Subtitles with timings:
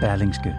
[0.00, 0.54] Berlingske.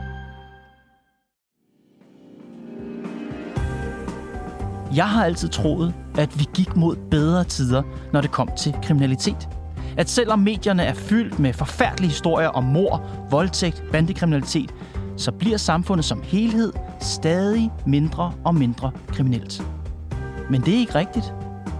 [4.95, 9.49] Jeg har altid troet, at vi gik mod bedre tider, når det kom til kriminalitet.
[9.97, 14.75] At selvom medierne er fyldt med forfærdelige historier om mor, voldtægt, bandekriminalitet,
[15.17, 19.63] så bliver samfundet som helhed stadig mindre og mindre kriminelt.
[20.49, 21.33] Men det er ikke rigtigt,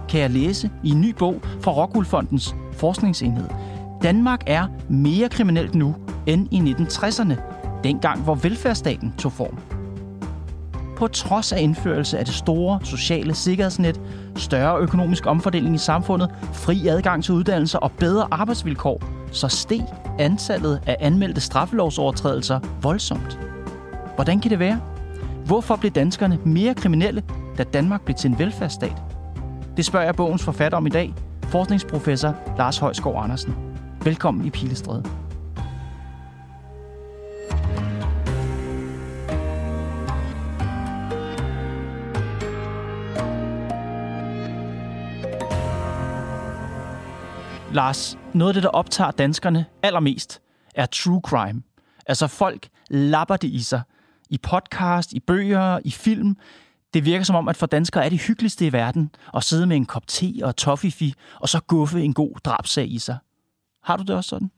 [0.08, 3.48] kan jeg læse i en ny bog fra Rockwoolfondens forskningsenhed.
[4.02, 5.94] Danmark er mere kriminelt nu
[6.26, 7.34] end i 1960'erne,
[7.84, 9.58] dengang hvor velfærdsstaten tog form.
[10.96, 14.00] På trods af indførelse af det store sociale sikkerhedsnet,
[14.36, 19.84] større økonomisk omfordeling i samfundet, fri adgang til uddannelser og bedre arbejdsvilkår, så steg
[20.18, 23.38] antallet af anmeldte straffelovsovertrædelser voldsomt.
[24.14, 24.80] Hvordan kan det være?
[25.44, 27.22] Hvorfor blev danskerne mere kriminelle,
[27.58, 29.02] da Danmark blev til en velfærdsstat?
[29.76, 33.67] Det spørger jeg bogens forfatter om i dag, forskningsprofessor Lars Højskov Andersen.
[34.04, 35.04] Velkommen i Pilestræde.
[47.72, 50.40] Lars, noget af det, der optager danskerne allermest,
[50.74, 51.62] er true crime.
[52.06, 53.82] Altså folk lapper det i sig.
[54.30, 56.36] I podcast, i bøger, i film.
[56.94, 59.76] Det virker som om, at for danskere er det hyggeligste i verden at sidde med
[59.76, 63.18] en kop te og toffifi, og så guffe en god drabsag i sig.
[63.88, 64.50] Har du det også sådan?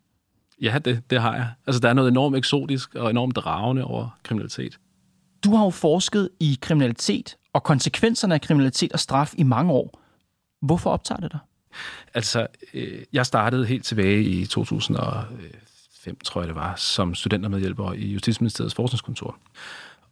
[0.63, 1.49] Ja, det, det har jeg.
[1.67, 4.79] Altså, der er noget enormt eksotisk og enormt dragende over kriminalitet.
[5.45, 10.01] Du har jo forsket i kriminalitet og konsekvenserne af kriminalitet og straf i mange år.
[10.63, 11.41] Hvorfor optager det dig?
[12.15, 18.07] Altså, øh, jeg startede helt tilbage i 2005, tror jeg det var, som studentermedhjælper i
[18.07, 19.37] Justitsministeriets forskningskontor.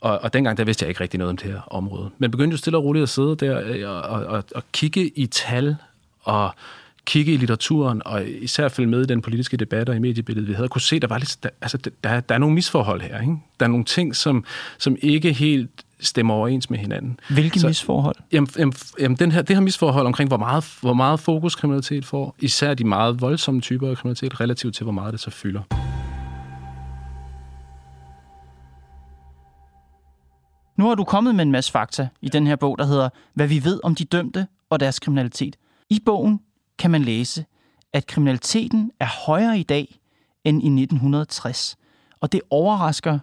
[0.01, 2.11] Og, og dengang, der vidste jeg ikke rigtig noget om det her område.
[2.19, 5.09] Men begyndte jo stille og roligt at sidde der øh, og, og, og, og kigge
[5.09, 5.77] i tal
[6.21, 6.55] og
[7.09, 10.55] kigge i litteraturen, og især følge med i den politiske debat og i mediebilledet, vi
[10.55, 13.21] havde, kunne se, at der var lidt, der, altså, der, der er nogle misforhold her.
[13.21, 13.37] Ikke?
[13.61, 14.45] Der er nogle ting, som,
[14.79, 15.71] som ikke helt
[16.01, 17.21] stemmer overens med hinanden.
[17.31, 18.17] Hvilke så, misforhold?
[18.33, 22.05] Jamen, jamen, jamen den her, det her misforhold omkring, hvor meget, hvor meget fokus kriminalitet
[22.05, 25.63] får, især de meget voldsomme typer af kriminalitet, relativt til, hvor meget det så fylder.
[30.79, 33.47] Nu har du kommet med en masse fakta i den her bog, der hedder Hvad
[33.47, 35.57] vi ved om de dømte og deres kriminalitet.
[35.91, 36.41] I bogen
[36.79, 37.45] kan man læse,
[37.93, 40.01] at kriminaliteten er højere i dag
[40.45, 41.77] end i 1960.
[42.21, 43.19] Og det overrasker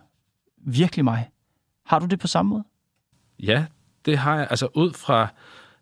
[0.57, 1.29] virkelig mig.
[1.85, 2.63] Har du det på samme måde?
[3.39, 3.65] Ja,
[4.05, 4.47] det har jeg.
[4.49, 5.27] Altså ud fra,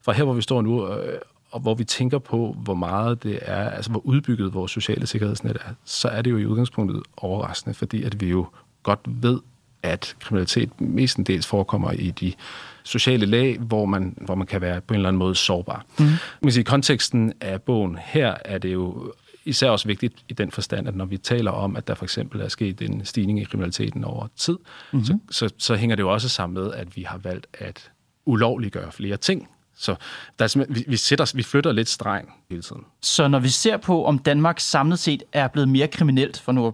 [0.01, 1.19] fra her, hvor vi står nu, øh,
[1.51, 5.57] og hvor vi tænker på, hvor meget det er, altså hvor udbygget vores sociale sikkerhedsnet
[5.65, 8.47] er, så er det jo i udgangspunktet overraskende, fordi at vi jo
[8.83, 9.39] godt ved,
[9.83, 12.33] at kriminalitet mestendels forekommer i de
[12.83, 15.85] sociale lag, hvor man, hvor man kan være på en eller anden måde sårbar.
[15.99, 16.05] Mm.
[16.41, 19.13] Man sige, I konteksten af bogen her er det jo
[19.45, 22.41] især også vigtigt i den forstand, at når vi taler om, at der for eksempel
[22.41, 24.57] er sket en stigning i kriminaliteten over tid,
[24.91, 25.05] mm-hmm.
[25.05, 27.91] så, så, så hænger det jo også sammen med, at vi har valgt at
[28.25, 29.47] ulovliggøre flere ting.
[29.77, 29.95] Så
[30.39, 32.81] der er vi, vi, sætter, vi flytter lidt streng hele tiden.
[33.01, 36.67] Så når vi ser på, om Danmark samlet set er blevet mere kriminelt, for nu
[36.67, 36.73] at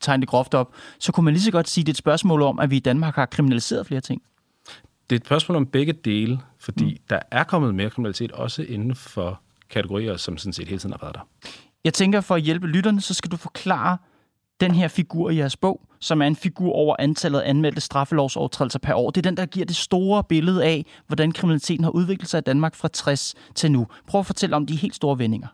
[0.00, 1.98] tegne det groft op, så kunne man lige så godt sige, at det er et
[1.98, 4.22] spørgsmål om, at vi i Danmark har kriminaliseret flere ting?
[5.10, 6.96] Det er et spørgsmål om begge dele, fordi mm.
[7.10, 9.40] der er kommet mere kriminalitet også inden for
[9.70, 11.50] kategorier, som sådan set hele tiden har været der.
[11.84, 13.98] Jeg tænker, for at hjælpe lytterne, så skal du forklare
[14.60, 18.78] den her figur i jeres bog, som er en figur over antallet af anmeldte straffelovsovertrædelser
[18.78, 19.10] per år.
[19.10, 22.42] Det er den, der giver det store billede af, hvordan kriminaliteten har udviklet sig i
[22.46, 23.86] Danmark fra 60 til nu.
[24.06, 25.48] Prøv at fortælle om de helt store vendinger.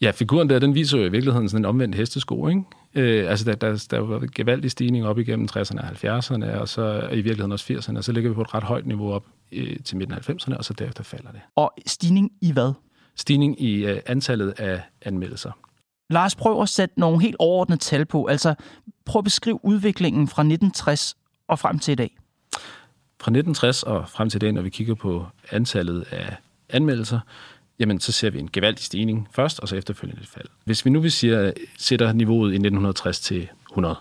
[0.00, 2.62] Ja, figuren der, den viser jo i virkeligheden sådan en omvendt hestesko, ikke?
[2.94, 7.08] Øh, altså, der, der, der været gevaldig stigning op igennem 60'erne og 70'erne, og så
[7.12, 9.76] i virkeligheden også 80'erne, og så ligger vi på et ret højt niveau op øh,
[9.84, 11.40] til midten af 90'erne, og så derefter falder det.
[11.56, 12.72] Og stigning i hvad?
[13.16, 15.50] Stigning i øh, antallet af anmeldelser.
[16.10, 18.26] Lars, prøv at sætte nogle helt overordnede tal på.
[18.26, 18.54] Altså,
[19.04, 21.16] prøv at beskrive udviklingen fra 1960
[21.48, 22.16] og frem til i dag.
[23.20, 26.36] Fra 1960 og frem til i dag, når vi kigger på antallet af
[26.68, 27.20] anmeldelser,
[27.78, 30.46] jamen så ser vi en gevaldig stigning først, og så efterfølgende et fald.
[30.64, 33.96] Hvis vi nu vil sige, sætter niveauet i 1960 til 100,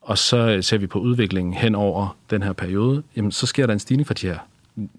[0.00, 3.66] og så øh, ser vi på udviklingen hen over den her periode, jamen så sker
[3.66, 4.38] der en stigning fra de her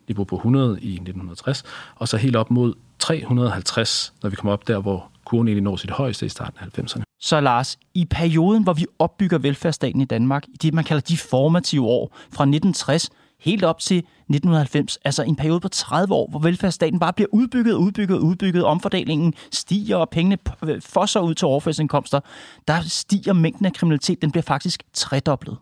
[0.07, 1.63] niveau på 100 i 1960,
[1.95, 5.75] og så helt op mod 350, når vi kommer op der, hvor kurven egentlig når
[5.75, 7.03] sit højeste i starten af 90'erne.
[7.21, 11.17] Så Lars, i perioden, hvor vi opbygger velfærdsstaten i Danmark, i det, man kalder de
[11.17, 13.09] formative år, fra 1960
[13.39, 17.73] helt op til 1990, altså en periode på 30 år, hvor velfærdsstaten bare bliver udbygget,
[17.73, 20.37] udbygget, udbygget, omfordelingen stiger, og pengene
[20.79, 22.19] fosser ud til overførselsindkomster,
[22.67, 25.57] der stiger mængden af kriminalitet, den bliver faktisk tredoblet.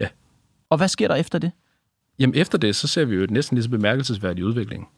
[0.00, 0.06] Ja.
[0.70, 1.50] Og hvad sker der efter det?
[2.18, 4.88] Jamen efter det, så ser vi jo et næsten lige så bemærkelsesværdig udvikling.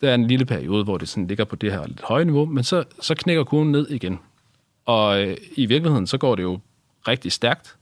[0.00, 2.44] Der er en lille periode, hvor det sådan ligger på det her lidt høje niveau,
[2.44, 4.18] men så, så knækker kurven ned igen.
[4.84, 6.58] Og øh, i virkeligheden, så går det jo
[7.08, 7.76] rigtig stærkt.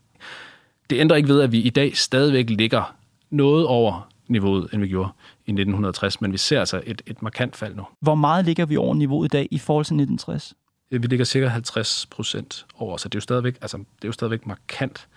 [0.90, 2.95] Det ændrer ikke ved, at vi i dag stadigvæk ligger
[3.31, 5.11] noget over niveauet, end vi gjorde
[5.46, 7.84] i 1960, men vi ser altså et, et markant fald nu.
[8.00, 10.55] Hvor meget ligger vi over niveauet i dag i forhold til 1960?
[10.90, 14.12] Vi ligger cirka 50 procent over, så det er jo stadigvæk, altså, det er jo
[14.12, 15.08] stadigvæk markant.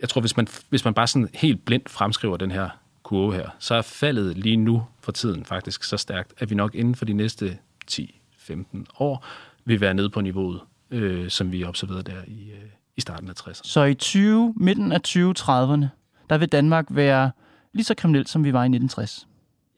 [0.00, 2.68] Jeg tror, hvis man, hvis man bare sådan helt blindt fremskriver den her
[3.02, 6.74] kurve her, så er faldet lige nu for tiden faktisk så stærkt, at vi nok
[6.74, 7.58] inden for de næste
[7.90, 9.24] 10-15 år
[9.64, 10.60] vil være nede på niveauet,
[10.90, 13.60] øh, som vi observerede der i, øh, i starten af 60'erne.
[13.64, 15.86] Så i 20, midten af 2030'erne,
[16.30, 17.30] der vil Danmark være
[17.72, 19.28] lige så kriminelt, som vi var i 1960?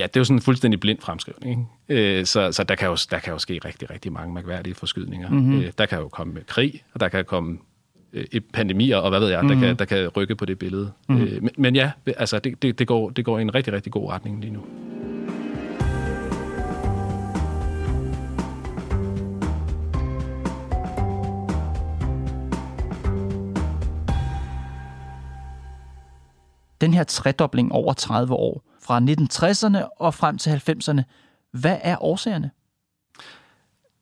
[0.00, 1.68] Ja, det er jo sådan en fuldstændig blind fremskrivning.
[1.88, 2.18] Ikke?
[2.18, 5.30] Øh, så så der, kan jo, der kan jo ske rigtig, rigtig mange mærkværdige forskydninger.
[5.30, 5.72] Mm-hmm.
[5.78, 7.58] Der kan jo komme krig, og der kan komme
[8.52, 10.92] pandemier, og hvad ved jeg, der, kan, der kan rykke på det billede.
[11.08, 11.14] Mm.
[11.14, 14.10] Men, men ja, altså, det, det, det, går, det går i en rigtig, rigtig god
[14.10, 14.64] retning lige nu.
[26.80, 31.02] Den her tredobling over 30 år, fra 1960'erne og frem til 90'erne,
[31.50, 32.50] hvad er årsagerne?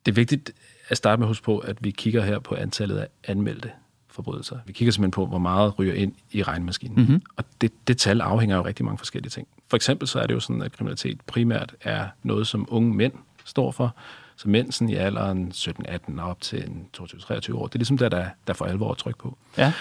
[0.05, 0.51] Det er vigtigt
[0.89, 3.71] at starte med at huske på, at vi kigger her på antallet af anmeldte
[4.07, 4.57] forbrydelser.
[4.65, 6.97] Vi kigger simpelthen på, hvor meget ryger ind i regnmaskinen.
[6.97, 7.21] Mm-hmm.
[7.37, 9.47] Og det, det tal afhænger jo rigtig mange forskellige ting.
[9.67, 13.13] For eksempel så er det jo sådan, at kriminalitet primært er noget, som unge mænd
[13.45, 13.95] står for.
[14.35, 18.09] Så mænd sådan i alderen 17-18 og op til 22-23 år, det er ligesom der,
[18.09, 19.37] der, der får alvor tryk på.
[19.57, 19.73] Ja.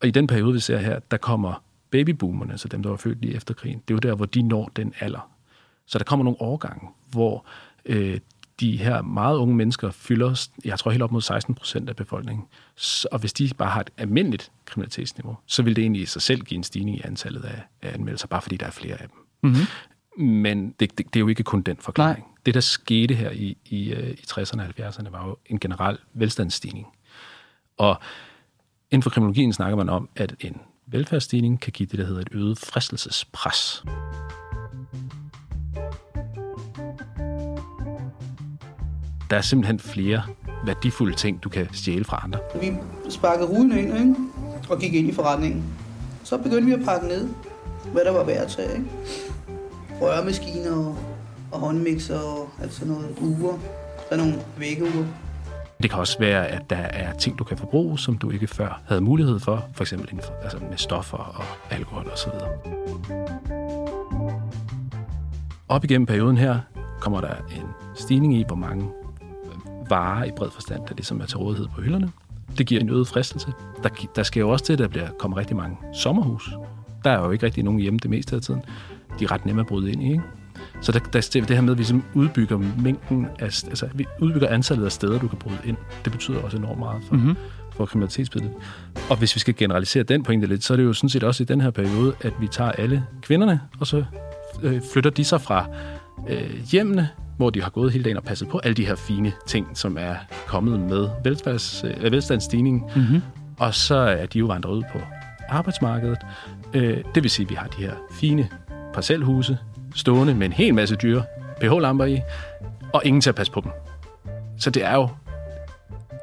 [0.00, 3.20] Og i den periode, vi ser her, der kommer babyboomerne, altså dem, der var født
[3.20, 5.30] lige efter krigen, det er jo der, hvor de når den alder.
[5.86, 7.46] Så der kommer nogle årgange, hvor
[7.84, 8.20] øh,
[8.60, 12.46] de her meget unge mennesker fylder, jeg tror helt op mod 16 procent af befolkningen.
[13.12, 16.40] Og hvis de bare har et almindeligt kriminalitetsniveau, så vil det egentlig i sig selv
[16.40, 19.18] give en stigning i antallet af, af anmeldelser, bare fordi der er flere af dem.
[19.42, 19.66] Mm-hmm.
[20.26, 22.24] Men det, det, det er jo ikke kun den forklaring.
[22.26, 22.34] Nej.
[22.46, 25.98] Det, der skete her i, i, øh, i 60'erne og 70'erne, var jo en generel
[26.12, 26.86] velstandsstigning.
[27.76, 28.00] Og
[28.90, 30.60] inden for kriminologien snakker man om, at en
[30.92, 33.84] velfærdsstigning kan give det, der hedder et øget fristelsespres.
[39.30, 40.22] Der er simpelthen flere
[40.64, 42.38] værdifulde ting, du kan stjæle fra andre.
[42.60, 42.72] Vi
[43.10, 44.14] sparkede ruden ind ikke?
[44.70, 45.64] og gik ind i forretningen.
[46.24, 47.28] Så begyndte vi at pakke ned,
[47.92, 48.72] hvad der var værd at tage.
[48.72, 48.90] Ikke?
[50.00, 50.98] Rørmaskiner og,
[51.52, 53.16] og håndmixer og alt sådan noget.
[53.20, 53.58] Uger.
[54.08, 55.04] Der er nogle væggeuger.
[55.82, 58.82] Det kan også være, at der er ting, du kan forbruge, som du ikke før
[58.86, 62.30] havde mulighed for, for eksempel altså med stoffer og alkohol osv.
[65.68, 66.58] Op igennem perioden her
[67.00, 68.84] kommer der en stigning i, hvor mange
[69.22, 72.12] øh, varer i bred forstand, der ligesom er til rådighed på hylderne.
[72.58, 73.52] Det giver en øget fristelse.
[73.82, 76.50] Der, der sker jo også til, at der bliver, kommer rigtig mange sommerhus.
[77.04, 78.62] Der er jo ikke rigtig nogen hjemme det meste af tiden.
[79.18, 80.22] De er ret nemme at bryde ind i, ikke?
[80.82, 84.48] Så der, der, det her med, at vi ligesom udbygger mængden af, altså vi udbygger
[84.48, 87.36] antallet af steder, du kan bryde ind, det betyder også enormt meget for, mm-hmm.
[87.72, 88.54] for kriminalitetsbilledet.
[89.10, 91.42] Og hvis vi skal generalisere den pointe lidt, så er det jo sådan set også
[91.42, 94.04] i den her periode, at vi tager alle kvinderne, og så
[94.62, 95.66] øh, flytter de sig fra
[96.28, 97.08] øh, hjemmene
[97.40, 99.96] hvor de har gået hele dagen og passet på alle de her fine ting, som
[100.00, 100.14] er
[100.46, 102.82] kommet med velstands, øh, velstandsstigningen.
[102.96, 103.22] Mm-hmm.
[103.58, 104.98] Og så er de jo vandret ud på
[105.48, 106.18] arbejdsmarkedet.
[106.74, 108.48] Øh, det vil sige, at vi har de her fine
[108.94, 109.58] parcelhuse
[109.94, 111.24] stående med en hel masse dyre
[111.60, 112.20] pH-lamper i,
[112.92, 113.70] og ingen til at passe på dem.
[114.58, 115.08] Så det er jo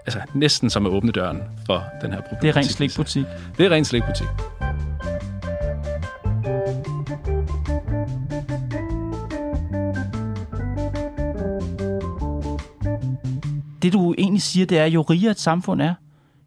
[0.05, 2.41] altså, næsten som at åbne døren for den her problematik.
[2.41, 3.25] Det er rent slikbutik.
[3.57, 4.27] Det er rent slikbutik.
[13.87, 15.93] det du egentlig siger, det er, jo rigere et samfund er,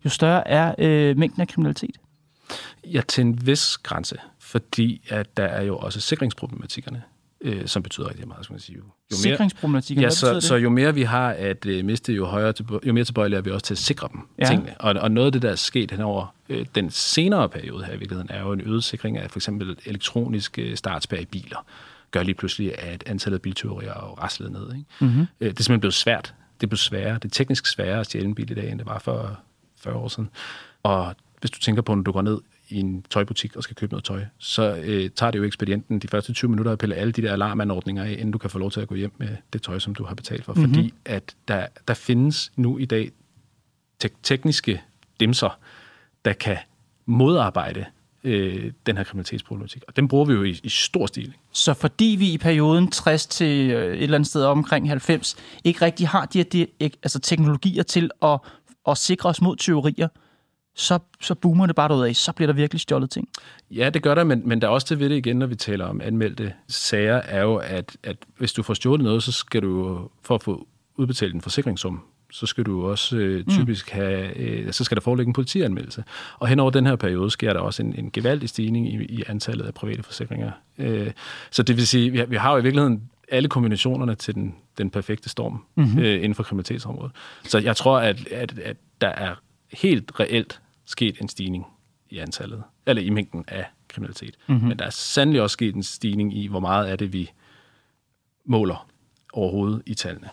[0.05, 1.97] jo større er øh, mængden af kriminalitet.
[2.85, 4.17] Ja, til en vis grænse,
[4.51, 7.03] fordi at der er jo også sikringsproblematikkerne,
[7.41, 8.77] øh, som betyder rigtig meget, skal man sige.
[8.77, 10.43] Jo, jo mere, Sikringsproblematikker, ja, så, det?
[10.43, 13.43] så jo mere vi har at øh, miste, jo, højere til, jo mere tilbøjelige er
[13.43, 14.45] vi også til at sikre dem, ja.
[14.45, 14.75] tingene.
[14.81, 17.99] Og, og noget af det, der er sket henover øh, den senere periode her i
[17.99, 21.67] virkeligheden, er jo en øget sikring af for eksempel elektroniske startspær i biler
[22.11, 24.75] gør lige pludselig, at antallet af biltyverier er raslet ned.
[24.77, 24.85] Ikke?
[25.01, 25.27] Mm-hmm.
[25.39, 27.15] Det er simpelthen blevet svært det blev sværere.
[27.15, 29.39] Det er teknisk sværere at stjæle en bil i dag, end det var for
[29.77, 30.31] 40 år siden.
[30.83, 32.39] Og hvis du tænker på, når du går ned
[32.71, 36.09] i en tøjbutik og skal købe noget tøj, så øh, tager det jo ekspedienten de
[36.09, 38.71] første 20 minutter at pille alle de der alarmanordninger af, inden du kan få lov
[38.71, 40.53] til at gå hjem med det tøj, som du har betalt for.
[40.53, 40.75] Mm-hmm.
[40.75, 43.11] Fordi at der, der findes nu i dag
[43.99, 44.83] te- tekniske
[45.21, 45.59] dimser,
[46.25, 46.57] der kan
[47.07, 47.85] modarbejde
[48.25, 49.83] øh, den her kriminalitetsproblematik.
[49.89, 51.35] Og den bruger vi jo i, i stor stil.
[51.53, 55.85] Så fordi vi i perioden 60 til øh, et eller andet sted omkring 90 ikke
[55.85, 58.39] rigtig har de her de, altså teknologier til at,
[58.89, 60.09] at sikre os mod teorier,
[60.75, 63.29] så, så boomer det bare af, så bliver der virkelig stjålet ting.
[63.71, 65.55] Ja, det gør der, men, men der er også til ved det igen, når vi
[65.55, 69.63] taler om anmeldte sager, er jo, at, at hvis du får stjålet noget, så skal
[69.63, 72.01] du for at få udbetalt en forsikringssum,
[72.33, 76.05] så skal du også øh, typisk have, øh, så skal der foreligge en politianmeldelse.
[76.39, 79.23] Og hen over den her periode sker der også en, en gevaldig stigning i, i
[79.27, 80.51] antallet af private forsikringer.
[80.79, 81.11] Øh,
[81.51, 84.91] så det vil sige, vi, vi har jo i virkeligheden alle kombinationerne til den, den
[84.91, 85.99] perfekte storm mm-hmm.
[85.99, 87.13] øh, inden for kriminalitetsområdet.
[87.45, 89.35] Så jeg tror, at, at, at der er
[89.73, 91.67] helt reelt sket en stigning
[92.11, 94.37] i antallet, eller i mængden af kriminalitet.
[94.47, 94.69] Mm-hmm.
[94.69, 97.31] Men der er sandelig også sket en stigning i, hvor meget af det vi
[98.45, 98.89] måler
[99.33, 100.29] overhovedet i tallene.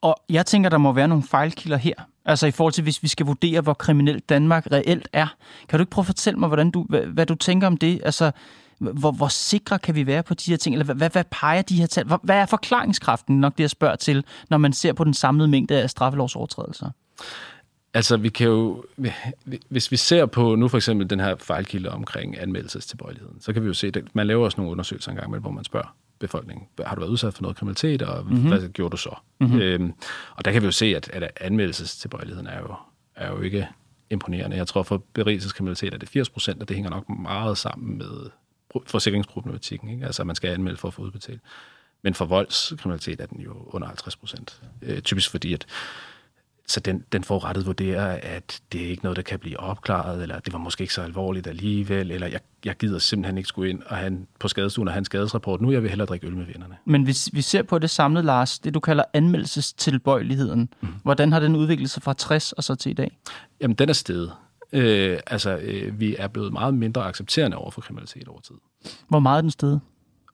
[0.00, 1.94] Og jeg tænker, der må være nogle fejlkilder her.
[2.24, 5.26] Altså i forhold til, hvis vi skal vurdere, hvor kriminelt Danmark reelt er.
[5.68, 8.00] Kan du ikke prøve at fortælle mig, hvordan du, hvad, hvad du tænker om det?
[8.04, 8.30] Altså,
[8.78, 10.74] hvor, hvor sikre kan vi være på de her ting?
[10.74, 12.06] Eller hvad, hvad peger de her tal?
[12.22, 15.82] Hvad er forklaringskraften nok det, jeg spørger til, når man ser på den samlede mængde
[15.82, 16.90] af straffelovsovertrædelser?
[17.94, 18.84] Altså, vi kan jo,
[19.68, 23.66] hvis vi ser på nu for eksempel den her fejlkilde omkring anmeldelsestilbøjeligheden, så kan vi
[23.66, 26.94] jo se, at man laver også nogle undersøgelser engang med, hvor man spørger befolkningen, har
[26.94, 28.48] du været udsat for noget kriminalitet, og mm-hmm.
[28.48, 29.14] hvad gjorde du så?
[29.40, 29.60] Mm-hmm.
[29.60, 29.92] Øhm,
[30.36, 32.74] og der kan vi jo se, at, at anmeldelsestilbøjeligheden er jo,
[33.16, 33.68] er jo ikke
[34.10, 34.56] imponerende.
[34.56, 38.30] Jeg tror, for berigelseskriminalitet er det 80 procent, og det hænger nok meget sammen med
[38.86, 39.88] forsikringsproblematikken.
[39.88, 40.06] Ikke?
[40.06, 41.40] Altså, man skal anmelde for at få udbetalt.
[42.02, 44.62] Men for voldskriminalitet er den jo under 50 procent.
[44.82, 45.66] Øh, typisk fordi, at
[46.66, 50.38] så den, den forurettet vurderer, at det er ikke noget, der kan blive opklaret, eller
[50.38, 53.82] det var måske ikke så alvorligt alligevel, eller jeg, jeg gider simpelthen ikke skulle ind
[53.86, 55.60] og han på skadestuen og hans skadesrapport.
[55.60, 56.76] Nu jeg vil hellere drikke øl med vennerne.
[56.84, 60.88] Men hvis vi ser på det samlede, Lars, det du kalder anmeldelsestilbøjeligheden, mm.
[61.02, 63.18] hvordan har den udviklet sig fra 60 og så til i dag?
[63.60, 64.32] Jamen, den er steget.
[64.72, 68.54] Øh, altså, øh, vi er blevet meget mindre accepterende over for kriminalitet over tid.
[69.08, 69.80] Hvor meget er den steget?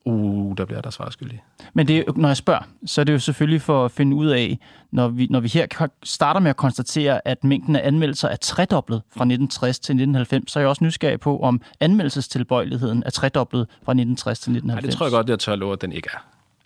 [0.08, 1.42] Uh, der bliver der svarskyldig.
[1.74, 4.58] Men det, når jeg spørger, så er det jo selvfølgelig for at finde ud af,
[4.90, 9.02] når vi, når vi her starter med at konstatere, at mængden af anmeldelser er tredoblet
[9.10, 13.92] fra 1960 til 1990, så er jeg også nysgerrig på, om anmeldelsestilbøjeligheden er tredoblet fra
[13.92, 14.82] 1960 til 1990.
[14.84, 16.18] Nej, det tror jeg godt, er tør love, at den ikke er.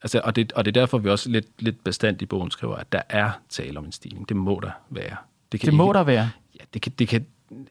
[0.02, 2.76] Altså, og, det, og det er derfor, vi også lidt, lidt bestandt i bogen skriver,
[2.76, 4.28] at der er tale om en stigning.
[4.28, 5.16] Det må der være.
[5.52, 6.30] Det, kan det må ikke, der være?
[6.60, 7.26] Ja, det kan, det kan,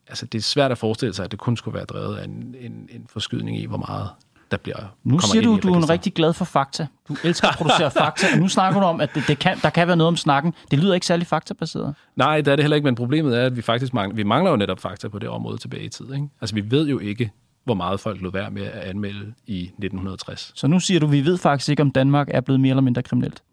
[0.07, 2.55] altså, det er svært at forestille sig, at det kun skulle være drevet af en,
[2.59, 4.09] en, en forskydning i, hvor meget
[4.51, 6.87] der bliver Nu siger du, du er en rigtig glad for fakta.
[7.07, 9.69] Du elsker at producere fakta, og nu snakker du om, at det, det kan, der
[9.69, 10.53] kan være noget om snakken.
[10.71, 11.95] Det lyder ikke særlig faktabaseret.
[12.15, 14.51] Nej, det er det heller ikke, men problemet er, at vi faktisk mangler, vi mangler
[14.51, 16.13] jo netop fakta på det område tilbage i tid.
[16.13, 16.27] Ikke?
[16.41, 17.31] Altså, vi ved jo ikke,
[17.63, 20.51] hvor meget folk lod være med at anmelde i 1960.
[20.55, 23.03] Så nu siger du, vi ved faktisk ikke, om Danmark er blevet mere eller mindre
[23.03, 23.43] kriminelt?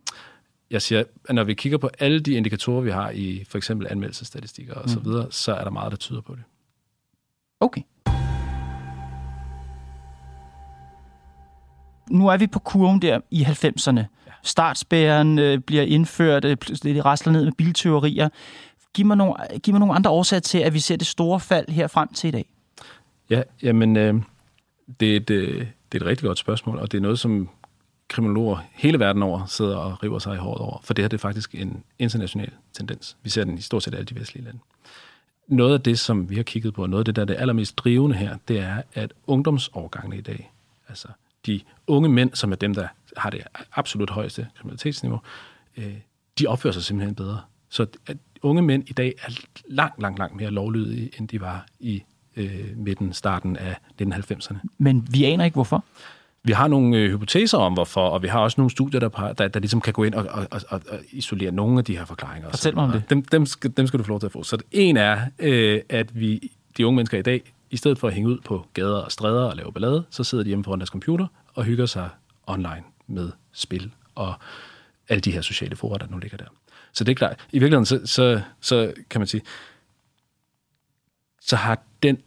[0.71, 3.87] Jeg siger, at når vi kigger på alle de indikatorer, vi har i for eksempel
[3.91, 4.89] anmeldelsesstatistikker osv., mm.
[4.89, 6.43] så, videre, så er der meget, der tyder på det.
[7.61, 7.83] Okay.
[12.11, 14.03] Nu er vi på kurven der i 90'erne.
[14.43, 18.29] Startspæren øh, bliver indført, øh, det rasler ned med bilteorier.
[18.95, 21.69] Giv mig, nogle, giv mig nogle andre årsager til, at vi ser det store fald
[21.69, 22.47] her frem til i dag.
[23.31, 24.15] Ja, jamen, øh,
[25.01, 27.49] det, er et, øh, det er et rigtig godt spørgsmål, og det er noget, som
[28.09, 31.17] kriminologer hele verden over sidder og river sig i håret over, for det her det
[31.17, 33.17] er faktisk en international tendens.
[33.23, 34.59] Vi ser den i stort set alle de vestlige lande.
[35.49, 37.37] Noget af det, som vi har kigget på, og noget af det, der er det
[37.39, 40.53] allermest drivende her, det er, at ungdomsårgangene i dag,
[40.89, 41.09] altså
[41.49, 45.21] de unge mænd, som er dem, der har det absolut højeste kriminalitetsniveau,
[45.77, 45.95] øh,
[46.39, 47.41] de opfører sig simpelthen bedre.
[47.69, 49.31] Så at unge mænd i dag er
[49.69, 52.03] langt, langt, langt mere lovlydige, end de var i
[52.37, 54.57] øh, midten, starten af 1990'erne.
[54.79, 55.85] Men vi aner ikke, hvorfor?
[56.43, 59.49] Vi har nogle øh, hypoteser om, hvorfor, og vi har også nogle studier, der, der,
[59.49, 62.51] der ligesom kan gå ind og, og, og, og isolere nogle af de her forklaringer.
[62.51, 63.11] Fortæl mig om det.
[63.11, 64.43] Dem, dem, skal, dem skal du få lov til at få.
[64.43, 68.09] Så det en er, øh, at vi, de unge mennesker i dag i stedet for
[68.09, 70.79] at hænge ud på gader og stræder og lave ballade, så sidder de hjemme foran
[70.79, 72.09] deres computer og hygger sig
[72.47, 74.35] online med spil og
[75.09, 76.47] alle de her sociale forer, der nu ligger der.
[76.93, 77.47] Så det er klart.
[77.53, 79.43] I virkeligheden, så, så, så kan man sige,
[81.41, 82.19] så har den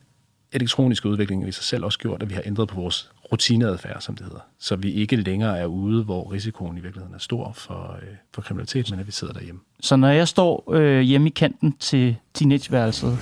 [0.51, 4.15] elektroniske udvikling i sig selv også gjort, at vi har ændret på vores rutineadfærd, som
[4.15, 4.39] det hedder.
[4.59, 8.41] Så vi ikke længere er ude, hvor risikoen i virkeligheden er stor for, øh, for
[8.41, 9.61] kriminalitet, men at vi sidder derhjemme.
[9.79, 13.17] Så når jeg står øh, hjemme i kanten til teenageværelset,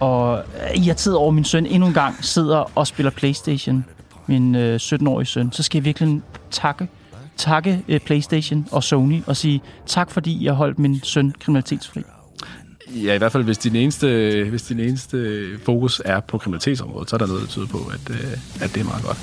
[0.00, 3.84] og øh, irriteret over min søn endnu en gang sidder og spiller Playstation,
[4.26, 6.88] min øh, 17-årige søn, så skal jeg virkelig takke,
[7.36, 12.02] takke øh, Playstation og Sony og sige tak, fordi jeg holdt min søn kriminalitetsfri.
[12.94, 17.16] Ja, i hvert fald, hvis din eneste, hvis din eneste fokus er på kriminalitetsområdet, så
[17.16, 19.18] er der noget, der tyder på, at, øh, at det er meget godt.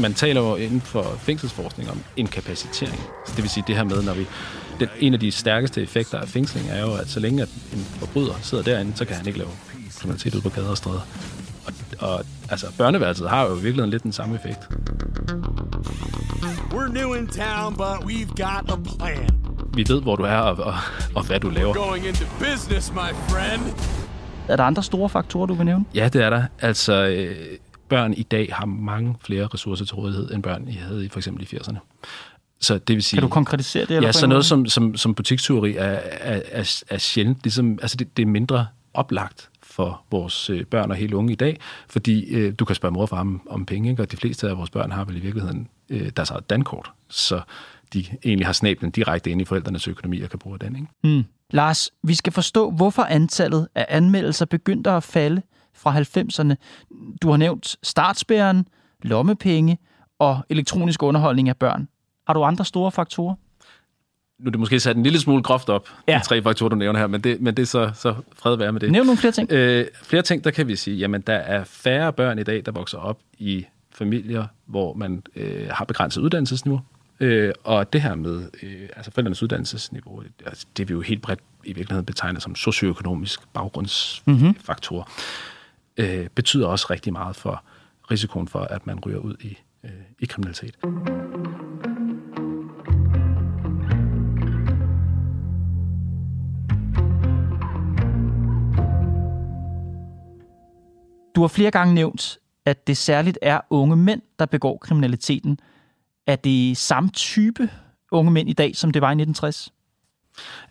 [0.00, 3.00] Man taler jo inden for fængselsforskning om inkapacitering.
[3.26, 4.26] Så det vil sige det her med, når vi...
[4.80, 7.86] Den, en af de stærkeste effekter af fængsling er jo, at så længe at en
[7.98, 9.50] forbryder sidder derinde, så kan han ikke lave
[9.98, 11.00] kriminalitet ud på gader og stræder.
[11.66, 14.68] Og, og altså, børneværelset har jo i virkeligheden lidt den samme effekt.
[16.72, 19.30] We're new in town, but we've got a plan.
[19.74, 20.74] Vi ved, hvor du er, og, og,
[21.14, 21.74] og hvad du laver.
[21.74, 23.74] Going into business, my friend.
[24.48, 25.84] Er der andre store faktorer, du vil nævne?
[25.94, 26.42] Ja, det er der.
[26.60, 27.36] Altså, øh,
[27.90, 31.18] børn i dag har mange flere ressourcer til rådighed, end børn I havde i for
[31.18, 31.78] eksempel i 80'erne.
[32.60, 33.18] Så det vil sige...
[33.18, 33.96] Kan du konkretisere det?
[33.96, 37.38] Eller Ja, så noget som, som, som butikstyveri er, er, er, er sjældent.
[37.42, 41.36] Ligesom, altså det, det er mindre oplagt for vores øh, børn og helt unge i
[41.36, 44.02] dag, fordi øh, du kan spørge mor og far om, om penge, ikke?
[44.02, 47.40] og de fleste af vores børn har vel i virkeligheden øh, deres eget dankort, så
[47.92, 50.76] de egentlig har snablen direkte ind i forældrenes økonomi og kan bruge den.
[50.76, 50.88] Ikke?
[51.02, 51.24] Hmm.
[51.50, 55.42] Lars, vi skal forstå, hvorfor antallet af anmeldelser begyndte at falde
[55.82, 56.54] fra 90'erne.
[57.22, 58.66] Du har nævnt startspæren,
[59.02, 59.78] lommepenge
[60.18, 61.88] og elektronisk underholdning af børn.
[62.26, 63.34] Har du andre store faktorer?
[64.38, 66.18] Nu er det måske sat en lille smule groft op, Ja.
[66.18, 68.72] de tre faktorer, du nævner her, men det, men det er så, så fred være
[68.72, 68.92] med det.
[68.92, 69.52] Nævn nogle flere ting.
[69.52, 72.72] Øh, flere ting, der kan vi sige, jamen der er færre børn i dag, der
[72.72, 76.80] vokser op i familier, hvor man øh, har begrænset uddannelsesniveau.
[77.20, 81.40] Øh, og det her med øh, altså forældrenes uddannelsesniveau, altså, det vil jo helt bredt
[81.64, 85.10] i virkeligheden betegnet som socioøkonomisk baggrundsfaktor, mm-hmm.
[85.96, 87.64] Øh, betyder også rigtig meget for
[88.10, 90.76] risikoen for, at man ryger ud i, øh, i kriminalitet.
[101.34, 105.58] Du har flere gange nævnt, at det særligt er unge mænd, der begår kriminaliteten.
[106.26, 107.70] Er det samme type
[108.10, 109.72] unge mænd i dag, som det var i 1960?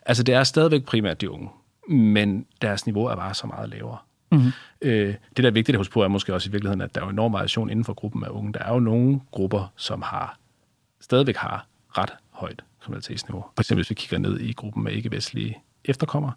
[0.06, 1.50] Altså, det er stadigvæk primært de unge,
[1.90, 3.98] men deres niveau er bare så meget lavere.
[4.32, 4.52] Mm-hmm.
[4.82, 7.02] Øh, det, der er vigtigt at huske på, er måske også i virkeligheden, at der
[7.02, 8.54] er jo enorm variation inden for gruppen af unge.
[8.54, 10.38] Der er jo nogle grupper, som har
[11.02, 11.66] stadigvæk har
[11.98, 13.46] ret højt kriminalitetsniveau.
[13.56, 16.34] For eksempel hvis vi kigger ned i gruppen af ikke-vestlige efterkommere.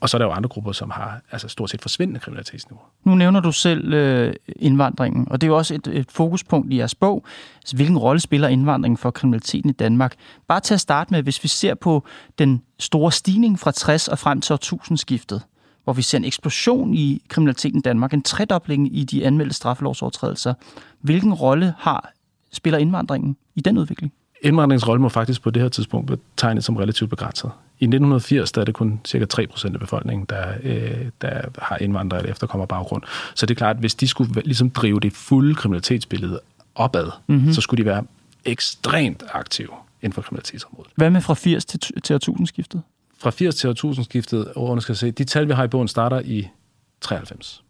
[0.00, 2.82] Og så er der jo andre grupper, som har altså stort set forsvindende kriminalitetsniveau.
[3.04, 6.78] Nu nævner du selv øh, indvandringen, og det er jo også et, et fokuspunkt i
[6.78, 7.24] jeres bog.
[7.56, 10.14] Altså, hvilken rolle spiller indvandringen for kriminaliteten i Danmark?
[10.48, 12.04] Bare til at starte med, hvis vi ser på
[12.38, 15.42] den store stigning fra 60 og frem til årtusindskiftet,
[15.84, 20.54] hvor vi ser en eksplosion i kriminaliteten i Danmark, en tredobling i de anmeldte straffelovsovertrædelser.
[21.00, 22.12] Hvilken rolle har
[22.52, 24.12] spiller indvandringen i den udvikling?
[24.42, 27.50] Indvandringens rolle må faktisk på det her tidspunkt betegnes som relativt begrænset.
[27.78, 32.20] I 1980 der er det kun cirka 3% af befolkningen, der, øh, der har indvandrere
[32.20, 33.02] eller efterkommer baggrund.
[33.34, 36.40] Så det er klart, at hvis de skulle ligesom drive det fulde kriminalitetsbillede
[36.74, 37.52] opad, mm-hmm.
[37.52, 38.04] så skulle de være
[38.44, 39.68] ekstremt aktive
[40.02, 40.92] inden for kriminalitetsområdet.
[40.96, 42.82] Hvad med fra 80 til, til årtusindskiftet?
[43.20, 46.48] Fra 80 til årtusindskiftet, årene skal se, de tal, vi har i bogen, starter i
[47.00, 47.64] 93.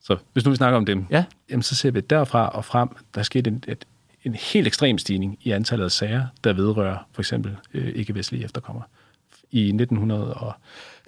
[0.00, 1.24] Så hvis nu vi snakker om dem, Ja.
[1.50, 3.84] jamen, så ser vi derfra og frem, der er sket en, et,
[4.24, 8.84] en helt ekstrem stigning i antallet af sager, der vedrører for eksempel øh, ikke-vestlige efterkommere.
[9.50, 10.52] I 1900 og,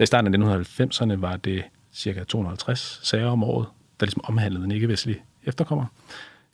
[0.00, 3.66] i starten af 1990'erne var det cirka 250 sager om året,
[4.00, 5.86] der ligesom omhandlede en ikke-vestlig efterkommer.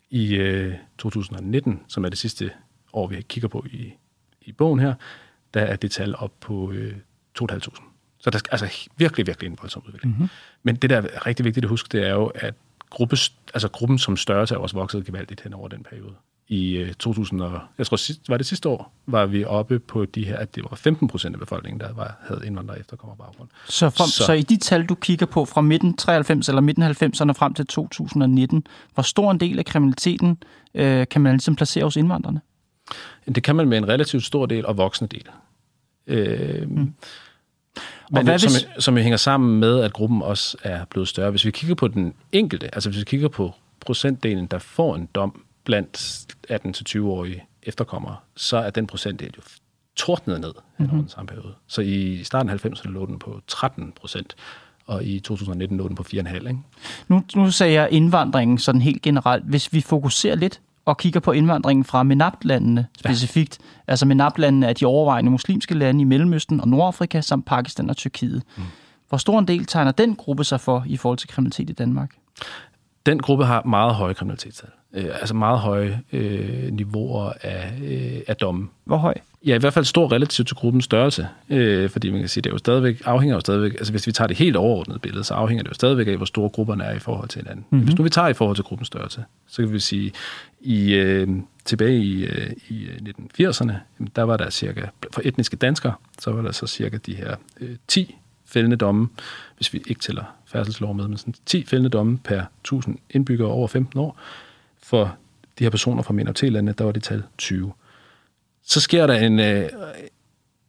[0.09, 2.51] I øh, 2019, som er det sidste
[2.93, 3.93] år, vi kigger på i,
[4.41, 4.93] i bogen her,
[5.53, 6.93] der er det tal op på øh,
[7.41, 7.81] 2.500.
[8.19, 10.13] Så der er altså virkelig, virkelig en voldsom udvikling.
[10.13, 10.29] Mm-hmm.
[10.63, 12.53] Men det, der er rigtig vigtigt at huske, det er jo, at
[12.89, 13.17] gruppe,
[13.53, 16.13] altså gruppen som størrelse er også vokset gevaldigt hen over den periode.
[16.49, 20.05] I øh, 2000, og, jeg tror, sidst, var det sidste år, var vi oppe på
[20.05, 23.49] de her, at det var 15 procent af befolkningen, der var, havde indvandrere efter baggrund.
[23.69, 24.11] Så, fra, så.
[24.11, 27.53] Så- så i de tal, du kigger på fra midten 93 eller midten 90'erne frem
[27.53, 32.41] til 2019, hvor stor en del af kriminaliteten øh, kan man ligesom placere hos indvandrerne?
[33.35, 35.25] Det kan man med en relativt stor del og voksne del.
[36.07, 36.93] Øh, mm.
[38.11, 41.29] Men hvad som, hvis- som jo hænger sammen med, at gruppen også er blevet større.
[41.29, 45.09] Hvis vi kigger på den enkelte, altså hvis vi kigger på procentdelen, der får en
[45.15, 45.97] dom blandt
[46.51, 49.41] 18-20-årige efterkommere, så er den procentdel jo
[49.95, 50.93] tordnet ned mm-hmm.
[50.93, 51.53] over den samme periode.
[51.67, 54.35] Så i starten af 90'erne lå den på 13 procent,
[54.85, 56.35] og i 2019 lå den på 4,5.
[56.35, 56.57] Ikke?
[57.07, 59.43] Nu, nu sagde jeg indvandringen sådan helt generelt.
[59.45, 63.91] Hvis vi fokuserer lidt og kigger på indvandringen fra MENAP-landene specifikt, ja.
[63.91, 68.43] altså MENAP-landene er de overvejende muslimske lande i Mellemøsten og Nordafrika, samt Pakistan og Tyrkiet.
[68.57, 68.63] Mm.
[69.09, 72.11] Hvor stor en del tegner den gruppe sig for i forhold til kriminalitet i Danmark?
[73.05, 74.69] Den gruppe har meget høje kriminalitetstal.
[74.93, 78.67] Øh, altså meget høje øh, niveauer af, øh, af domme.
[78.85, 79.13] Hvor høj?
[79.47, 82.49] Ja, i hvert fald stor relativt til gruppens størrelse, øh, fordi man kan sige, det
[82.49, 85.33] er jo stadigvæk, afhænger jo stadigvæk, altså hvis vi tager det helt overordnede billede, så
[85.33, 87.65] afhænger det jo stadigvæk af, hvor store grupperne er i forhold til hinanden.
[87.69, 87.85] Mm-hmm.
[87.85, 90.11] Hvis nu vi tager i forhold til gruppens størrelse, så kan vi sige,
[90.61, 91.27] i, øh,
[91.65, 92.97] tilbage i, øh, i øh,
[93.39, 94.81] 1980'erne, jamen, der var der cirka,
[95.11, 99.09] for etniske danskere, så var der så cirka de her øh, 10 fældende domme,
[99.55, 103.67] hvis vi ikke tæller færdselslov med, men sådan 10 fældende domme per 1000 indbyggere over
[103.67, 104.19] 15 år.
[104.83, 105.15] For
[105.59, 107.71] de her personer fra minoritetslandene, der var det tal 20.
[108.67, 109.69] Så sker der en, øh,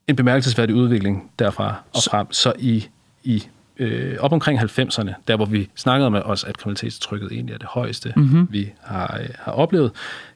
[0.09, 2.33] en bemærkelsesværdig udvikling derfra og frem.
[2.33, 2.89] Så i,
[3.25, 7.59] i øh, op omkring 90'erne, der hvor vi snakkede med os, at kriminalitetstrykket egentlig er
[7.59, 8.49] det højeste, mm-hmm.
[8.51, 9.91] vi har, øh, har oplevet,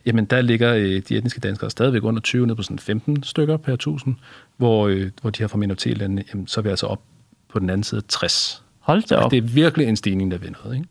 [0.06, 3.56] jamen der ligger øh, de etniske danskere stadigvæk under 20, ned på sådan 15 stykker
[3.56, 4.14] per 1000,
[4.56, 7.02] hvor, øh, hvor de her fra minoritetslande, jamen, så er vi altså op
[7.48, 8.62] på den anden side 60.
[8.80, 9.30] Hold da op.
[9.30, 10.76] Det er virkelig en stigning, der noget.
[10.76, 10.88] Ikke?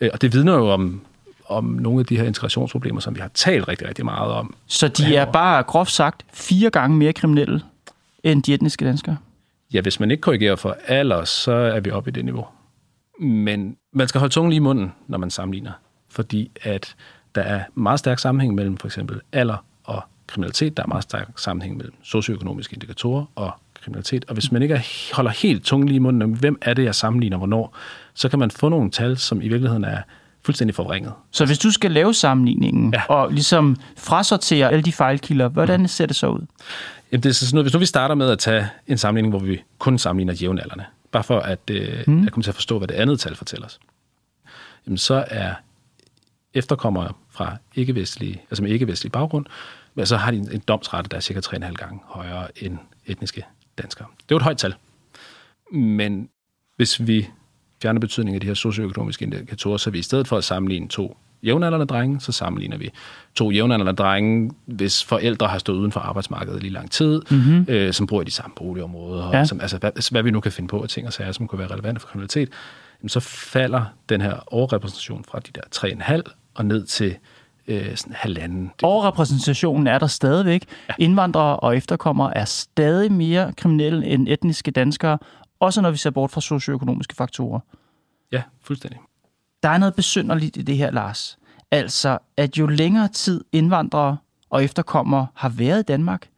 [0.00, 1.02] Øh, Og det vidner jo om,
[1.52, 4.54] om nogle af de her integrationsproblemer, som vi har talt rigtig, rigtig meget om.
[4.66, 7.60] Så de er bare groft sagt fire gange mere kriminelle
[8.24, 9.16] end de etniske danskere?
[9.74, 12.46] Ja, hvis man ikke korrigerer for alder, så er vi oppe i det niveau.
[13.20, 15.72] Men man skal holde tungen lige i munden, når man sammenligner.
[16.10, 16.94] Fordi at
[17.34, 20.76] der er meget stærk sammenhæng mellem for eksempel alder og kriminalitet.
[20.76, 23.50] Der er meget stærk sammenhæng mellem socioøkonomiske indikatorer og
[23.82, 24.24] kriminalitet.
[24.28, 26.84] Og hvis man ikke er- holder helt tungen lige i munden, om hvem er det,
[26.84, 27.76] jeg sammenligner hvornår,
[28.14, 30.02] så kan man få nogle tal, som i virkeligheden er
[30.44, 31.12] fuldstændig forvrænget.
[31.30, 33.02] Så hvis du skal lave sammenligningen Ja.
[33.08, 36.46] og ligesom frasortere alle de fejlkilder, hvordan ser det så ud?
[37.12, 39.46] Jamen, det er sådan noget, hvis nu vi starter med at tage en sammenligning, hvor
[39.46, 42.26] vi kun sammenligner jævnaldrende, bare for at, øh, mm.
[42.26, 43.78] at komme til at forstå, hvad det andet tal fortæller os,
[44.86, 45.54] jamen, så er
[46.54, 49.46] efterkommere fra ikke-vestlige, altså med ikke-vestlig baggrund,
[49.94, 53.44] men så har de en, en domsrate, der er cirka 3,5 gange højere end etniske
[53.78, 54.06] danskere.
[54.16, 54.74] Det er jo et højt tal.
[55.72, 56.28] Men
[56.76, 57.28] hvis vi
[57.82, 61.16] fjerner betydningen af de her socioøkonomiske indikatorer, så vi i stedet for at sammenligne to
[61.42, 62.90] jævnaldrende drenge, så sammenligner vi
[63.34, 67.66] to jævnaldrende drenge, hvis forældre har stået uden for arbejdsmarkedet i lige lang tid, mm-hmm.
[67.68, 69.38] øh, som bor i de samme boligområder, Ja.
[69.38, 69.44] ja.
[69.44, 71.46] som, altså hvad, altså hvad vi nu kan finde på af ting og sager, som
[71.46, 72.48] kunne være relevante for kriminalitet,
[73.00, 75.60] jamen, så falder den her overrepræsentation fra de der
[76.26, 77.16] 3,5 og ned til
[77.68, 78.70] øh, sådan halvanden.
[78.82, 80.64] Overrepræsentationen er der stadigvæk.
[80.88, 80.94] Ja.
[80.98, 85.18] Indvandrere og efterkommere er stadig mere kriminelle end etniske danskere,
[85.62, 87.60] også når vi ser bort fra socioøkonomiske faktorer.
[88.32, 89.00] ja, fuldstændig.
[89.62, 91.38] Der er noget besynderligt i det her, Lars.
[91.70, 94.16] Altså, at jo længere tid indvandrere
[94.50, 96.28] og efterkommere har været i Danmark,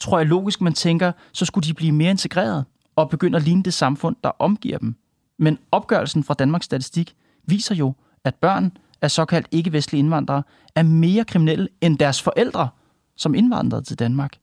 [0.00, 2.64] tror jeg logisk, man tænker, så skulle de blive mere integreret
[2.96, 4.96] og begynde at ligne det samfund, der omgiver dem.
[5.38, 10.42] Men opgørelsen fra Danmarks Statistik viser jo, at børn af såkaldt ikke-vestlige indvandrere
[10.74, 12.68] er mere kriminelle end deres forældre,
[13.16, 14.38] som indvandrede til Danmark.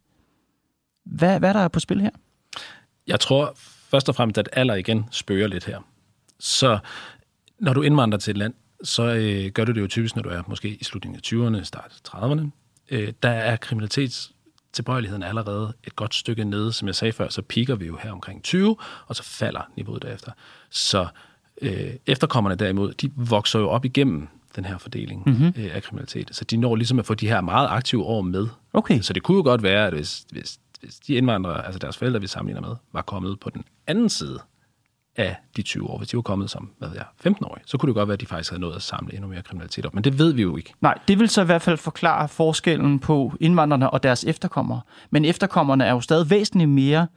[1.05, 2.11] Hvad, hvad er der på spil her?
[3.07, 3.55] Jeg tror
[3.93, 5.79] først og fremmest, at alder igen spørger lidt her.
[6.39, 6.79] Så
[7.59, 8.53] når du indvandrer til et land,
[8.83, 11.63] så øh, gør du det jo typisk, når du er måske i slutningen af 20'erne,
[11.63, 12.49] start 30'erne.
[12.89, 16.73] Øh, der er kriminalitetstilbøjeligheden allerede et godt stykke nede.
[16.73, 18.75] Som jeg sagde før, så piker vi jo her omkring 20,
[19.07, 20.31] og så falder niveauet derefter.
[20.69, 21.07] Så
[21.61, 25.53] øh, efterkommerne derimod, de vokser jo op igennem den her fordeling mm-hmm.
[25.57, 26.35] øh, af kriminalitet.
[26.35, 28.47] Så de når ligesom at få de her meget aktive år med.
[28.73, 29.01] Okay.
[29.01, 32.21] Så det kunne jo godt være, at hvis, hvis, hvis de indvandrere, altså deres forældre,
[32.21, 34.39] vi sammenligner med, var kommet på den anden side
[35.15, 37.87] af de 20 år, hvis de var kommet som, hvad ved jeg, 15-årige, så kunne
[37.87, 39.93] det godt være, at de faktisk havde nået at samle endnu mere kriminalitet op.
[39.93, 40.73] Men det ved vi jo ikke.
[40.81, 44.81] Nej, det vil så i hvert fald forklare forskellen på indvandrerne og deres efterkommere.
[45.09, 47.07] Men efterkommerne er jo stadig væsentligt mere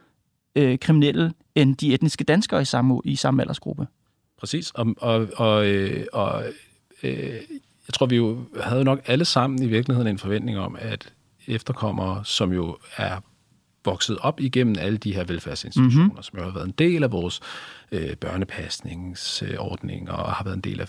[0.56, 3.86] øh, kriminelle end de etniske danskere i samme, i samme aldersgruppe.
[4.38, 4.70] Præcis.
[4.70, 6.44] Og, og, og, øh, og
[7.02, 7.34] øh,
[7.88, 11.12] jeg tror, vi jo havde nok alle sammen i virkeligheden en forventning om, at
[11.46, 13.20] efterkommere, som jo er
[13.86, 16.22] vokset op igennem alle de her velfærdsinstitutioner, mm-hmm.
[16.22, 17.40] som jo har været en del af vores
[17.92, 20.88] øh, børnepasningsordninger og har været en del af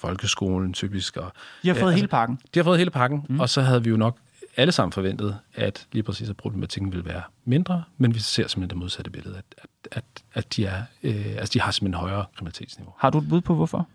[0.00, 1.16] folkeskolen typisk.
[1.16, 1.32] Og,
[1.62, 2.38] De har fået øh, hele pakken.
[2.54, 3.40] De har fået hele pakken, mm.
[3.40, 4.18] og så havde vi jo nok
[4.56, 8.70] alle sammen forventet, at lige præcis at problematikken ville være mindre, men vi ser simpelthen
[8.70, 10.04] det modsatte billede, at, at, at,
[10.34, 12.92] at de, er, øh, altså de har simpelthen højere kriminalitetsniveau.
[12.98, 13.88] Har du et bud på, hvorfor?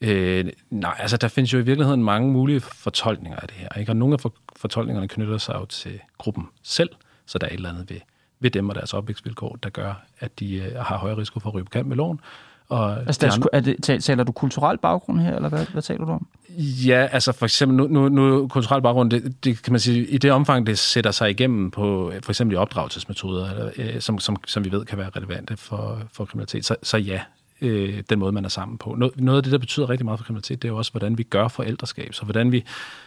[0.00, 3.92] Øh, nej, altså der findes jo i virkeligheden mange mulige fortolkninger af det her, ikke?
[3.92, 6.90] og nogle af for, fortolkningerne knytter sig jo til gruppen selv,
[7.28, 8.00] så der er et eller andet ved,
[8.40, 11.54] ved dem og deres opvækstvilkår, der gør, at de øh, har højere risiko for at
[11.54, 12.20] ryge på kant med loven.
[12.68, 15.66] Og Altså, de der, andre- er det, tal- taler du kulturel baggrund her, eller hvad,
[15.72, 16.26] hvad taler du om?
[16.86, 20.18] Ja, altså for eksempel, nu, nu, nu kulturel baggrund, det, det kan man sige, i
[20.18, 24.36] det omfang, det sætter sig igennem på for eksempel i opdragelsesmetoder, eller, øh, som, som,
[24.46, 27.20] som vi ved kan være relevante for, for kriminalitet, så, så ja,
[27.60, 28.94] øh, den måde, man er sammen på.
[28.94, 31.18] Noget, noget af det, der betyder rigtig meget for kriminalitet, det er jo også, hvordan
[31.18, 32.64] vi gør forældreskab, så hvordan vi,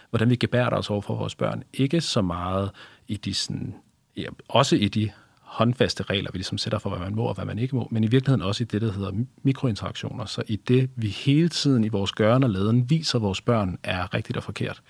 [0.09, 1.63] hvordan vi gebærder os over for vores børn.
[1.73, 2.71] Ikke så meget
[3.07, 3.75] i de sådan,
[4.17, 7.45] ja, også i de håndfaste regler, vi ligesom sætter for, hvad man må og hvad
[7.45, 9.11] man ikke må, men i virkeligheden også i det, der hedder
[9.43, 10.25] mikrointeraktioner.
[10.25, 14.13] Så i det, vi hele tiden i vores gøren og laden viser vores børn er
[14.13, 14.81] rigtigt og forkert.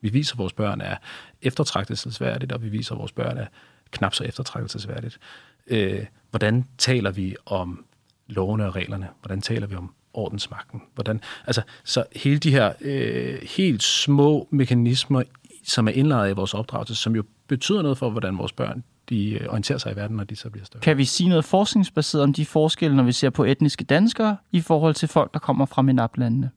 [0.00, 0.96] Vi viser vores børn er
[1.42, 3.46] eftertragtelsesværdigt, og vi viser vores børn er
[3.90, 5.18] knap så eftertragtelsesværdigt.
[5.66, 7.84] Øh, hvordan taler vi om
[8.26, 9.08] lovene og reglerne?
[9.20, 10.82] Hvordan taler vi om ordensmagten?
[10.94, 15.22] Hvordan, altså, så hele de her øh, helt små mekanismer,
[15.64, 19.30] som er indlejret i vores opdragelse, som jo betyder noget for, hvordan vores børn de
[19.30, 20.80] øh, orienterer sig i verden, når de så bliver større.
[20.80, 24.60] Kan vi sige noget forskningsbaseret om de forskelle, når vi ser på etniske danskere, i
[24.60, 26.50] forhold til folk, der kommer fra MENAP-landene?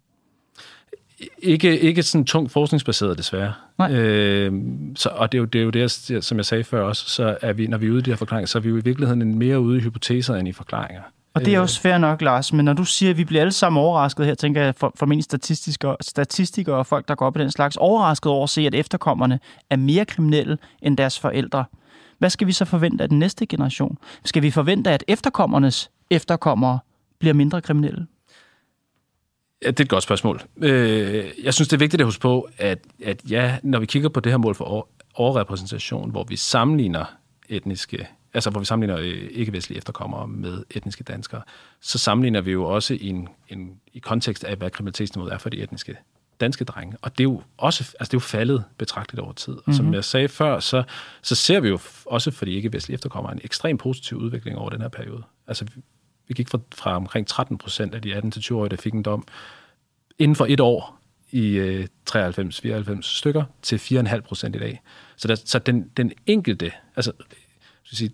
[1.37, 3.53] Ikke, ikke sådan tungt forskningsbaseret, desværre.
[3.77, 3.93] Nej.
[3.93, 4.53] Øh,
[4.95, 5.91] så, og det er, jo, det er jo det,
[6.25, 8.17] som jeg sagde før også, så er vi, når vi er ude i de her
[8.17, 11.01] forklaringer, så er vi jo i virkeligheden mere ude i hypoteser end i forklaringer.
[11.33, 13.41] Og det er Øh, også fair nok, Lars, men når du siger, at vi bliver
[13.41, 17.37] alle sammen overrasket her, tænker jeg for, formentlig statistikere, statistikere og folk, der går op
[17.37, 21.65] i den slags, overrasket over at se, at efterkommerne er mere kriminelle end deres forældre.
[22.17, 23.97] Hvad skal vi så forvente af den næste generation?
[24.25, 26.79] Skal vi forvente, at efterkommernes efterkommere
[27.19, 28.07] bliver mindre kriminelle?
[29.63, 30.41] Ja, det er et godt spørgsmål.
[30.57, 34.09] Øh, jeg synes, det er vigtigt at huske på, at, at ja, når vi kigger
[34.09, 34.83] på det her mål for over,
[35.15, 37.05] overrepræsentation, hvor vi sammenligner
[37.49, 41.41] etniske, altså hvor vi sammenligner øh, ikke-vestlige efterkommere med etniske danskere,
[41.81, 45.49] så sammenligner vi jo også i, en, en, i kontekst af, hvad kriminalitetsniveauet er for
[45.49, 45.97] de etniske
[46.39, 46.97] danske drenge.
[47.01, 49.53] Og det er jo også altså det er jo faldet betragteligt over tid.
[49.53, 49.73] Og Mhm.
[49.73, 50.83] som jeg sagde før, så,
[51.21, 54.81] så ser vi jo også for de ikke-vestlige efterkommere en ekstrem positiv udvikling over den
[54.81, 55.23] her periode.
[55.47, 55.71] Altså, vi,
[56.27, 59.27] vi gik fra, fra omkring 13 procent af de 18-20-årige, der fik en dom,
[60.19, 60.99] inden for et år
[61.31, 64.81] i øh, 93-94 stykker til 4,5 procent i dag.
[65.15, 67.11] Så, der, så den, den enkelte, altså
[67.83, 68.11] skal sige,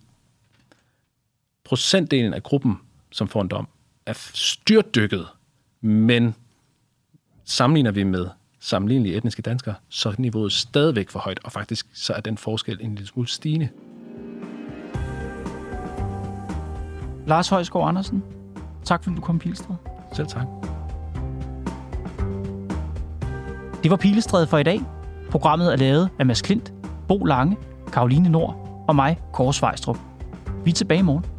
[1.69, 2.79] procentdelen af gruppen,
[3.11, 3.67] som får en dom,
[4.05, 5.27] er styrtdykket,
[5.81, 6.35] men
[7.45, 8.27] sammenligner vi med
[8.59, 12.77] sammenlignelige etniske danskere, så er niveauet stadigvæk for højt, og faktisk så er den forskel
[12.81, 13.69] en lille smule stigende.
[17.27, 18.23] Lars Højsgaard Andersen,
[18.83, 19.75] tak fordi du kom, Pilstred.
[20.13, 20.45] Selv tak.
[23.83, 24.81] Det var Pilestræde for i dag.
[25.31, 26.73] Programmet er lavet af Mads Klint,
[27.07, 27.57] Bo Lange,
[27.93, 29.97] Karoline Nord og mig, Kåre Svejstrup.
[30.65, 31.38] Vi er tilbage i morgen.